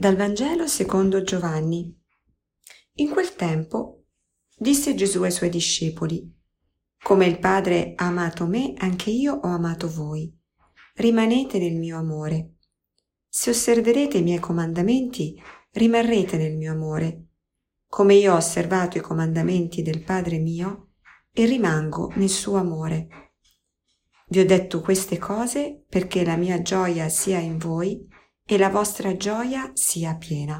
Dal 0.00 0.14
Vangelo 0.14 0.68
secondo 0.68 1.24
Giovanni. 1.24 1.92
In 2.98 3.10
quel 3.10 3.34
tempo 3.34 4.04
disse 4.56 4.94
Gesù 4.94 5.24
ai 5.24 5.32
suoi 5.32 5.48
discepoli, 5.48 6.32
Come 7.02 7.26
il 7.26 7.40
Padre 7.40 7.94
ha 7.96 8.06
amato 8.06 8.46
me, 8.46 8.74
anche 8.76 9.10
io 9.10 9.34
ho 9.34 9.48
amato 9.48 9.90
voi. 9.90 10.32
Rimanete 10.94 11.58
nel 11.58 11.74
mio 11.74 11.98
amore. 11.98 12.58
Se 13.28 13.50
osserverete 13.50 14.18
i 14.18 14.22
miei 14.22 14.38
comandamenti, 14.38 15.34
rimarrete 15.72 16.36
nel 16.36 16.56
mio 16.56 16.70
amore, 16.70 17.30
come 17.88 18.14
io 18.14 18.34
ho 18.34 18.36
osservato 18.36 18.98
i 18.98 19.00
comandamenti 19.00 19.82
del 19.82 20.04
Padre 20.04 20.38
mio 20.38 20.90
e 21.32 21.44
rimango 21.44 22.12
nel 22.14 22.30
suo 22.30 22.54
amore. 22.54 23.32
Vi 24.28 24.38
ho 24.38 24.46
detto 24.46 24.80
queste 24.80 25.18
cose 25.18 25.82
perché 25.88 26.24
la 26.24 26.36
mia 26.36 26.62
gioia 26.62 27.08
sia 27.08 27.40
in 27.40 27.58
voi 27.58 28.06
e 28.50 28.56
la 28.56 28.70
vostra 28.70 29.14
gioia 29.14 29.70
sia 29.74 30.16
piena. 30.16 30.58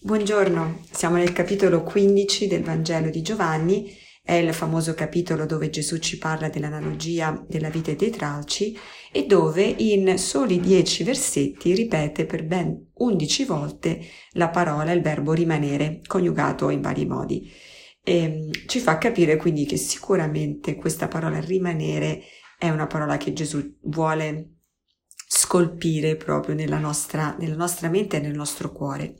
Buongiorno, 0.00 0.80
siamo 0.90 1.16
nel 1.16 1.34
capitolo 1.34 1.82
15 1.82 2.46
del 2.46 2.62
Vangelo 2.62 3.10
di 3.10 3.20
Giovanni, 3.20 3.94
è 4.22 4.32
il 4.32 4.54
famoso 4.54 4.94
capitolo 4.94 5.44
dove 5.44 5.68
Gesù 5.68 5.98
ci 5.98 6.16
parla 6.16 6.48
dell'analogia 6.48 7.44
della 7.46 7.68
vita 7.68 7.92
dei 7.92 8.08
tralci 8.08 8.78
e 9.12 9.26
dove 9.26 9.62
in 9.62 10.16
soli 10.16 10.58
dieci 10.58 11.04
versetti 11.04 11.74
ripete 11.74 12.24
per 12.24 12.46
ben 12.46 12.92
undici 12.94 13.44
volte 13.44 14.00
la 14.30 14.48
parola, 14.48 14.90
il 14.92 15.02
verbo 15.02 15.34
rimanere, 15.34 16.00
coniugato 16.06 16.70
in 16.70 16.80
vari 16.80 17.04
modi. 17.04 17.52
E 18.02 18.16
ehm, 18.16 18.50
ci 18.66 18.78
fa 18.78 18.96
capire 18.96 19.36
quindi 19.36 19.66
che 19.66 19.76
sicuramente 19.76 20.76
questa 20.76 21.08
parola 21.08 21.40
rimanere 21.40 22.22
è 22.58 22.70
una 22.70 22.86
parola 22.86 23.18
che 23.18 23.34
Gesù 23.34 23.76
vuole 23.82 24.55
scolpire 25.46 26.16
proprio 26.16 26.56
nella 26.56 26.78
nostra, 26.78 27.36
nella 27.38 27.54
nostra 27.54 27.88
mente 27.88 28.16
e 28.16 28.20
nel 28.20 28.34
nostro 28.34 28.72
cuore. 28.72 29.14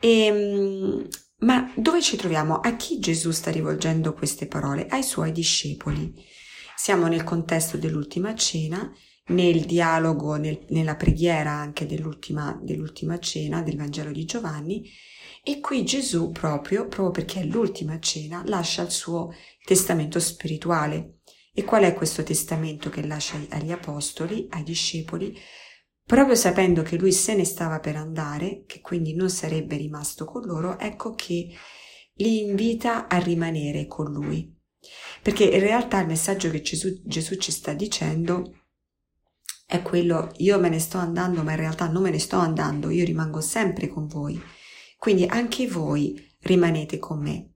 E, 0.00 0.24
ehm, 0.24 1.08
ma 1.40 1.70
dove 1.76 2.00
ci 2.00 2.16
troviamo? 2.16 2.60
A 2.60 2.76
chi 2.76 2.98
Gesù 2.98 3.30
sta 3.30 3.50
rivolgendo 3.50 4.14
queste 4.14 4.46
parole? 4.46 4.86
Ai 4.86 5.02
suoi 5.02 5.32
discepoli. 5.32 6.14
Siamo 6.74 7.08
nel 7.08 7.24
contesto 7.24 7.76
dell'ultima 7.76 8.34
cena, 8.34 8.90
nel 9.26 9.66
dialogo, 9.66 10.36
nel, 10.36 10.64
nella 10.70 10.96
preghiera 10.96 11.50
anche 11.50 11.84
dell'ultima, 11.84 12.58
dell'ultima 12.62 13.18
cena 13.18 13.62
del 13.62 13.76
Vangelo 13.76 14.12
di 14.12 14.24
Giovanni 14.24 14.90
e 15.42 15.60
qui 15.60 15.84
Gesù 15.84 16.30
proprio, 16.30 16.88
proprio 16.88 17.10
perché 17.10 17.40
è 17.40 17.44
l'ultima 17.44 17.98
cena, 18.00 18.42
lascia 18.46 18.80
il 18.80 18.90
suo 18.90 19.34
testamento 19.62 20.18
spirituale, 20.18 21.18
e 21.54 21.62
qual 21.62 21.84
è 21.84 21.94
questo 21.94 22.24
testamento 22.24 22.90
che 22.90 23.06
lascia 23.06 23.38
agli 23.50 23.70
apostoli, 23.70 24.48
ai 24.50 24.64
discepoli? 24.64 25.38
Proprio 26.04 26.34
sapendo 26.34 26.82
che 26.82 26.96
lui 26.96 27.12
se 27.12 27.36
ne 27.36 27.44
stava 27.44 27.78
per 27.78 27.94
andare, 27.94 28.64
che 28.66 28.80
quindi 28.80 29.14
non 29.14 29.30
sarebbe 29.30 29.76
rimasto 29.76 30.24
con 30.24 30.42
loro, 30.44 30.78
ecco 30.80 31.14
che 31.14 31.48
li 32.14 32.40
invita 32.42 33.06
a 33.06 33.18
rimanere 33.18 33.86
con 33.86 34.12
lui. 34.12 34.52
Perché 35.22 35.44
in 35.44 35.60
realtà 35.60 36.00
il 36.00 36.08
messaggio 36.08 36.50
che 36.50 36.60
Gesù, 36.60 37.00
Gesù 37.04 37.36
ci 37.36 37.52
sta 37.52 37.72
dicendo 37.72 38.64
è 39.64 39.80
quello, 39.80 40.30
io 40.38 40.58
me 40.58 40.68
ne 40.68 40.78
sto 40.78 40.98
andando, 40.98 41.42
ma 41.42 41.52
in 41.52 41.58
realtà 41.58 41.88
non 41.88 42.02
me 42.02 42.10
ne 42.10 42.18
sto 42.18 42.36
andando, 42.36 42.90
io 42.90 43.04
rimango 43.04 43.40
sempre 43.40 43.88
con 43.88 44.06
voi. 44.06 44.40
Quindi 44.98 45.24
anche 45.24 45.68
voi 45.68 46.36
rimanete 46.40 46.98
con 46.98 47.20
me. 47.20 47.53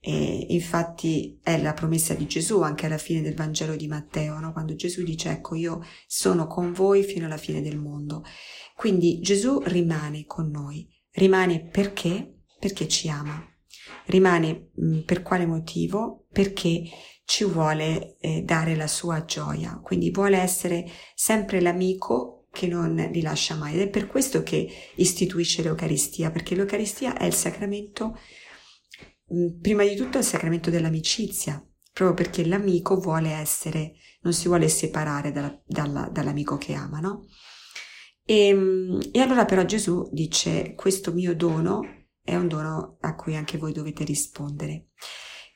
E 0.00 0.46
infatti 0.50 1.38
è 1.42 1.60
la 1.60 1.72
promessa 1.72 2.14
di 2.14 2.26
Gesù 2.26 2.62
anche 2.62 2.86
alla 2.86 2.98
fine 2.98 3.22
del 3.22 3.34
Vangelo 3.34 3.76
di 3.76 3.88
Matteo, 3.88 4.38
no? 4.38 4.52
quando 4.52 4.74
Gesù 4.74 5.02
dice 5.02 5.30
ecco 5.30 5.54
io 5.54 5.84
sono 6.06 6.46
con 6.46 6.72
voi 6.72 7.02
fino 7.02 7.26
alla 7.26 7.36
fine 7.36 7.60
del 7.60 7.76
mondo. 7.76 8.24
Quindi 8.76 9.20
Gesù 9.20 9.60
rimane 9.64 10.24
con 10.26 10.50
noi, 10.50 10.88
rimane 11.12 11.66
perché? 11.66 12.42
Perché 12.58 12.88
ci 12.88 13.08
ama. 13.08 13.42
Rimane 14.06 14.70
mh, 14.74 14.98
per 15.00 15.22
quale 15.22 15.46
motivo? 15.46 16.26
Perché 16.30 16.84
ci 17.24 17.44
vuole 17.44 18.16
eh, 18.20 18.42
dare 18.42 18.76
la 18.76 18.86
sua 18.86 19.24
gioia, 19.24 19.80
quindi 19.82 20.10
vuole 20.10 20.38
essere 20.38 20.88
sempre 21.14 21.60
l'amico 21.60 22.46
che 22.52 22.68
non 22.68 22.94
li 23.12 23.20
lascia 23.20 23.56
mai 23.56 23.74
ed 23.74 23.80
è 23.80 23.88
per 23.88 24.06
questo 24.06 24.42
che 24.42 24.70
istituisce 24.94 25.62
l'Eucaristia, 25.62 26.30
perché 26.30 26.54
l'Eucaristia 26.54 27.18
è 27.18 27.24
il 27.24 27.34
sacramento 27.34 28.16
Mm, 28.16 28.45
prima 29.60 29.84
di 29.84 29.96
tutto 29.96 30.18
il 30.18 30.24
sacramento 30.24 30.70
dell'amicizia, 30.70 31.64
proprio 31.92 32.14
perché 32.14 32.46
l'amico 32.46 32.98
vuole 32.98 33.30
essere, 33.30 33.94
non 34.20 34.32
si 34.32 34.48
vuole 34.48 34.68
separare 34.68 35.32
dalla, 35.32 35.60
dalla, 35.66 36.08
dall'amico 36.08 36.56
che 36.56 36.74
ama, 36.74 37.00
no? 37.00 37.26
E, 38.24 38.48
ehm, 38.48 39.00
e 39.12 39.20
allora 39.20 39.44
però 39.44 39.64
Gesù 39.64 40.08
dice, 40.12 40.74
questo 40.74 41.12
mio 41.12 41.34
dono 41.34 42.08
è 42.22 42.34
un 42.36 42.48
dono 42.48 42.98
a 43.00 43.14
cui 43.14 43.36
anche 43.36 43.56
voi 43.56 43.72
dovete 43.72 44.04
rispondere, 44.04 44.88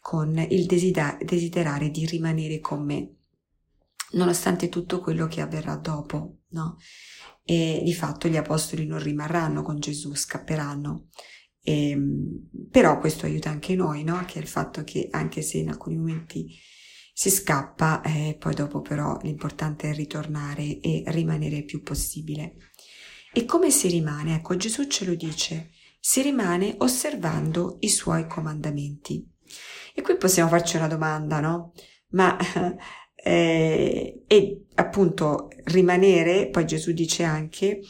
con 0.00 0.38
il 0.38 0.66
desiderare 0.66 1.90
di 1.90 2.06
rimanere 2.06 2.60
con 2.60 2.84
me, 2.84 3.16
nonostante 4.12 4.68
tutto 4.68 5.00
quello 5.00 5.26
che 5.26 5.40
avverrà 5.40 5.76
dopo, 5.76 6.38
no? 6.50 6.76
E 7.44 7.80
di 7.84 7.94
fatto 7.94 8.28
gli 8.28 8.36
apostoli 8.36 8.86
non 8.86 9.02
rimarranno 9.02 9.62
con 9.62 9.80
Gesù, 9.80 10.14
scapperanno 10.14 11.08
e, 11.62 11.90
ehm, 11.90 12.48
però 12.70 12.98
questo 12.98 13.26
aiuta 13.26 13.50
anche 13.50 13.74
noi, 13.74 14.04
no? 14.04 14.24
Che 14.26 14.38
è 14.38 14.42
il 14.42 14.48
fatto 14.48 14.82
che 14.84 15.08
anche 15.10 15.42
se 15.42 15.58
in 15.58 15.68
alcuni 15.68 15.96
momenti 15.96 16.58
si 17.12 17.30
scappa, 17.30 18.00
eh, 18.02 18.36
poi 18.38 18.54
dopo 18.54 18.80
però 18.80 19.18
l'importante 19.22 19.90
è 19.90 19.94
ritornare 19.94 20.80
e 20.80 21.02
rimanere 21.08 21.56
il 21.56 21.64
più 21.64 21.82
possibile. 21.82 22.56
E 23.32 23.44
come 23.44 23.70
si 23.70 23.88
rimane? 23.88 24.36
Ecco, 24.36 24.56
Gesù 24.56 24.86
ce 24.86 25.04
lo 25.04 25.14
dice, 25.14 25.70
si 26.00 26.22
rimane 26.22 26.74
osservando 26.78 27.76
i 27.80 27.88
suoi 27.88 28.26
comandamenti. 28.26 29.24
E 29.94 30.02
qui 30.02 30.16
possiamo 30.16 30.48
farci 30.48 30.76
una 30.76 30.88
domanda, 30.88 31.40
no? 31.40 31.72
Ma 32.10 32.36
eh, 33.14 34.24
e 34.26 34.64
appunto 34.76 35.48
rimanere, 35.64 36.48
poi 36.48 36.64
Gesù 36.64 36.92
dice 36.92 37.22
anche, 37.24 37.80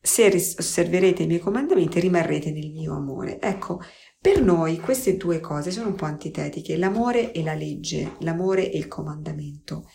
se 0.00 0.26
osserverete 0.26 1.24
i 1.24 1.26
miei 1.26 1.40
comandamenti 1.40 2.00
rimarrete 2.00 2.52
nel 2.52 2.70
mio 2.70 2.94
amore. 2.94 3.40
Ecco, 3.40 3.80
per 4.20 4.42
noi 4.42 4.78
queste 4.78 5.16
due 5.16 5.40
cose 5.40 5.70
sono 5.70 5.88
un 5.88 5.94
po' 5.94 6.04
antitetiche, 6.04 6.76
l'amore 6.76 7.32
e 7.32 7.42
la 7.42 7.54
legge, 7.54 8.16
l'amore 8.20 8.70
e 8.70 8.78
il 8.78 8.88
comandamento. 8.88 9.88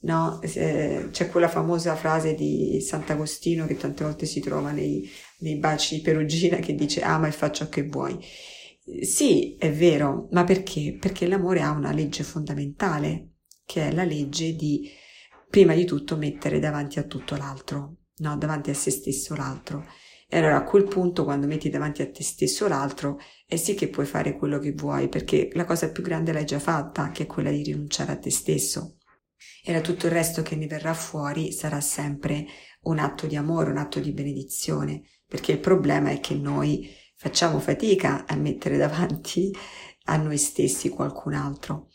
No? 0.00 0.40
Eh, 0.42 1.08
c'è 1.10 1.30
quella 1.30 1.48
famosa 1.48 1.94
frase 1.96 2.34
di 2.34 2.80
Sant'Agostino 2.80 3.66
che 3.66 3.76
tante 3.76 4.04
volte 4.04 4.26
si 4.26 4.40
trova 4.40 4.70
nei, 4.70 5.08
nei 5.38 5.56
baci 5.56 5.96
di 5.96 6.02
Perugina 6.02 6.56
che 6.58 6.74
dice 6.74 7.00
ama 7.00 7.28
e 7.28 7.32
fa 7.32 7.50
ciò 7.50 7.68
che 7.68 7.84
vuoi. 7.84 8.18
Sì, 9.00 9.56
è 9.56 9.72
vero, 9.72 10.28
ma 10.32 10.44
perché? 10.44 10.96
Perché 11.00 11.26
l'amore 11.26 11.62
ha 11.62 11.70
una 11.70 11.92
legge 11.92 12.22
fondamentale, 12.22 13.30
che 13.64 13.88
è 13.88 13.92
la 13.92 14.04
legge 14.04 14.54
di, 14.54 14.90
prima 15.48 15.74
di 15.74 15.86
tutto, 15.86 16.16
mettere 16.16 16.58
davanti 16.58 16.98
a 16.98 17.04
tutto 17.04 17.34
l'altro 17.36 17.96
no, 18.18 18.36
davanti 18.36 18.70
a 18.70 18.74
se 18.74 18.90
stesso 18.90 19.34
l'altro. 19.34 19.84
E 20.28 20.38
allora 20.38 20.56
a 20.56 20.64
quel 20.64 20.84
punto, 20.84 21.24
quando 21.24 21.46
metti 21.46 21.70
davanti 21.70 22.02
a 22.02 22.10
te 22.10 22.22
stesso 22.22 22.66
l'altro, 22.66 23.18
è 23.46 23.56
sì 23.56 23.74
che 23.74 23.88
puoi 23.88 24.06
fare 24.06 24.36
quello 24.36 24.58
che 24.58 24.72
vuoi, 24.72 25.08
perché 25.08 25.50
la 25.52 25.64
cosa 25.64 25.90
più 25.90 26.02
grande 26.02 26.32
l'hai 26.32 26.44
già 26.44 26.58
fatta, 26.58 27.10
che 27.10 27.24
è 27.24 27.26
quella 27.26 27.50
di 27.50 27.62
rinunciare 27.62 28.12
a 28.12 28.18
te 28.18 28.30
stesso. 28.30 28.96
E 29.62 29.72
da 29.72 29.80
tutto 29.80 30.06
il 30.06 30.12
resto 30.12 30.42
che 30.42 30.56
ne 30.56 30.66
verrà 30.66 30.94
fuori 30.94 31.52
sarà 31.52 31.80
sempre 31.80 32.46
un 32.82 32.98
atto 32.98 33.26
di 33.26 33.36
amore, 33.36 33.70
un 33.70 33.78
atto 33.78 34.00
di 34.00 34.12
benedizione, 34.12 35.02
perché 35.26 35.52
il 35.52 35.60
problema 35.60 36.10
è 36.10 36.20
che 36.20 36.34
noi 36.34 36.88
facciamo 37.16 37.58
fatica 37.58 38.26
a 38.26 38.34
mettere 38.36 38.76
davanti 38.76 39.54
a 40.06 40.16
noi 40.16 40.36
stessi 40.36 40.88
qualcun 40.88 41.34
altro. 41.34 41.88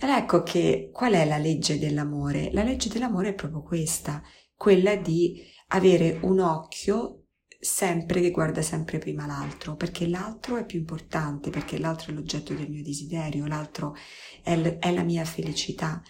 Ed 0.00 0.10
ecco 0.10 0.44
che 0.44 0.90
qual 0.92 1.14
è 1.14 1.24
la 1.24 1.38
legge 1.38 1.76
dell'amore? 1.76 2.52
La 2.52 2.62
legge 2.62 2.88
dell'amore 2.88 3.30
è 3.30 3.34
proprio 3.34 3.62
questa, 3.62 4.22
quella 4.54 4.94
di 4.94 5.42
avere 5.68 6.20
un 6.22 6.38
occhio 6.38 7.24
sempre 7.58 8.20
che 8.20 8.30
guarda 8.30 8.62
sempre 8.62 8.98
prima 8.98 9.26
l'altro, 9.26 9.74
perché 9.74 10.06
l'altro 10.06 10.56
è 10.56 10.64
più 10.64 10.78
importante, 10.78 11.50
perché 11.50 11.78
l'altro 11.78 12.12
è 12.12 12.14
l'oggetto 12.14 12.54
del 12.54 12.70
mio 12.70 12.84
desiderio, 12.84 13.46
l'altro 13.46 13.96
è, 14.44 14.56
l- 14.56 14.78
è 14.78 14.92
la 14.92 15.02
mia 15.02 15.24
felicità. 15.24 16.00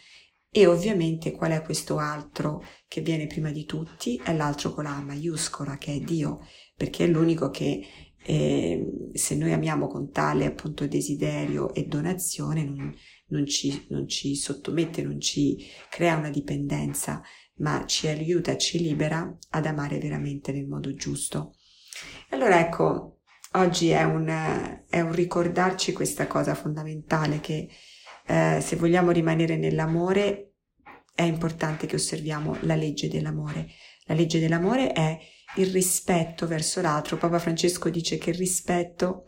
E 0.50 0.66
ovviamente 0.66 1.32
qual 1.32 1.52
è 1.52 1.62
questo 1.62 1.96
altro 1.96 2.62
che 2.86 3.00
viene 3.00 3.26
prima 3.26 3.50
di 3.50 3.64
tutti? 3.64 4.20
È 4.22 4.34
l'altro 4.34 4.74
con 4.74 4.84
la 4.84 5.00
maiuscola, 5.00 5.78
che 5.78 5.94
è 5.94 6.00
Dio, 6.00 6.46
perché 6.76 7.04
è 7.04 7.08
l'unico 7.08 7.48
che 7.48 8.07
eh, 8.24 9.10
se 9.12 9.34
noi 9.36 9.52
amiamo 9.52 9.86
con 9.86 10.10
tale 10.10 10.46
appunto 10.46 10.86
desiderio 10.86 11.72
e 11.74 11.84
donazione 11.86 12.64
non, 12.64 12.94
non, 13.28 13.46
ci, 13.46 13.86
non 13.90 14.06
ci 14.08 14.34
sottomette, 14.34 15.02
non 15.02 15.20
ci 15.20 15.66
crea 15.88 16.16
una 16.16 16.30
dipendenza 16.30 17.22
ma 17.58 17.84
ci 17.86 18.06
aiuta, 18.06 18.56
ci 18.56 18.78
libera 18.78 19.36
ad 19.50 19.66
amare 19.66 19.98
veramente 19.98 20.52
nel 20.52 20.66
modo 20.66 20.94
giusto. 20.94 21.54
Allora 22.30 22.60
ecco, 22.60 23.20
oggi 23.52 23.88
è 23.88 24.04
un, 24.04 24.82
è 24.88 25.00
un 25.00 25.12
ricordarci 25.12 25.92
questa 25.92 26.26
cosa 26.26 26.54
fondamentale 26.54 27.40
che 27.40 27.68
eh, 28.26 28.60
se 28.60 28.76
vogliamo 28.76 29.10
rimanere 29.10 29.56
nell'amore 29.56 30.52
è 31.14 31.22
importante 31.22 31.86
che 31.86 31.96
osserviamo 31.96 32.58
la 32.60 32.76
legge 32.76 33.08
dell'amore. 33.08 33.68
La 34.04 34.14
legge 34.14 34.38
dell'amore 34.38 34.92
è 34.92 35.18
il 35.56 35.70
rispetto 35.70 36.46
verso 36.46 36.80
l'altro. 36.80 37.16
Papa 37.16 37.38
Francesco 37.38 37.88
dice 37.88 38.18
che 38.18 38.30
il 38.30 38.36
rispetto 38.36 39.24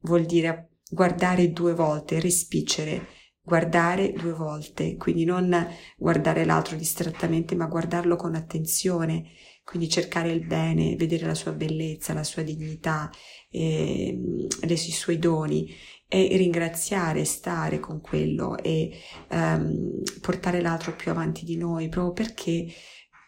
vuol 0.00 0.24
dire 0.24 0.78
guardare 0.90 1.52
due 1.52 1.74
volte, 1.74 2.20
respiccere, 2.20 3.06
guardare 3.42 4.12
due 4.12 4.32
volte, 4.32 4.96
quindi 4.96 5.24
non 5.24 5.66
guardare 5.96 6.44
l'altro 6.44 6.76
distrattamente, 6.76 7.54
ma 7.54 7.66
guardarlo 7.66 8.16
con 8.16 8.34
attenzione, 8.34 9.30
quindi 9.64 9.88
cercare 9.88 10.30
il 10.30 10.46
bene, 10.46 10.96
vedere 10.96 11.26
la 11.26 11.34
sua 11.34 11.52
bellezza, 11.52 12.14
la 12.14 12.24
sua 12.24 12.42
dignità, 12.42 13.10
eh, 13.50 14.18
i 14.66 14.76
suoi 14.76 15.18
doni 15.18 15.74
e 16.10 16.36
ringraziare, 16.38 17.24
stare 17.26 17.78
con 17.80 18.00
quello 18.00 18.56
e 18.56 18.98
um, 19.30 20.02
portare 20.22 20.62
l'altro 20.62 20.96
più 20.96 21.10
avanti 21.10 21.44
di 21.44 21.58
noi, 21.58 21.90
proprio 21.90 22.12
perché, 22.14 22.66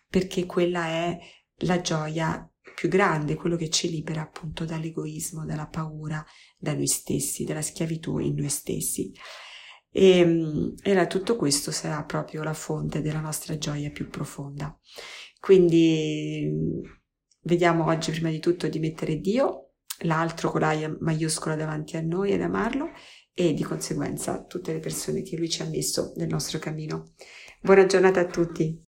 perché 0.09 0.47
quella 0.47 0.87
è 0.87 1.19
la 1.61 1.81
gioia 1.81 2.45
più 2.75 2.89
grande, 2.89 3.35
quello 3.35 3.57
che 3.57 3.69
ci 3.69 3.91
libera 3.91 4.23
appunto 4.23 4.65
dall'egoismo, 4.65 5.45
dalla 5.45 5.67
paura, 5.67 6.25
da 6.59 6.75
noi 6.75 6.87
stessi, 6.87 7.45
dalla 7.45 7.63
schiavitù 7.63 8.19
in 8.19 8.35
noi 8.35 8.49
stessi. 8.49 9.13
E, 9.93 10.73
e 10.83 11.07
tutto 11.09 11.37
questo 11.37 11.71
sarà 11.73 12.05
proprio 12.05 12.43
la 12.43 12.55
fonte 12.55 13.03
della 13.03 13.21
nostra 13.21 13.59
gioia 13.59 13.91
più 13.91 14.09
profonda. 14.09 14.79
Quindi 15.39 16.49
vediamo 17.43 17.87
oggi 17.87 18.13
prima 18.13 18.31
di 18.31 18.39
tutto 18.39 18.69
di 18.69 18.79
mettere 18.79 19.19
Dio, 19.19 19.73
l'altro 20.03 20.51
con 20.51 20.61
la 20.61 20.97
maiuscola 21.01 21.57
davanti 21.57 21.97
a 21.97 22.03
noi 22.03 22.33
ed 22.33 22.41
amarlo 22.41 22.91
e 23.35 23.53
di 23.53 23.63
conseguenza 23.63 24.45
tutte 24.45 24.73
le 24.73 24.81
persone 24.81 25.23
che 25.23 25.37
Lui 25.37 25.49
ci 25.49 25.63
ha 25.63 25.67
messo 25.67 26.13
nel 26.17 26.29
nostro 26.29 26.59
cammino. 26.59 27.13
Buona 27.61 27.87
giornata 27.87 28.21
a 28.21 28.27
tutti. 28.27 28.89